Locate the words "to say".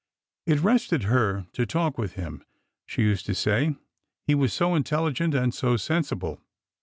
3.27-3.75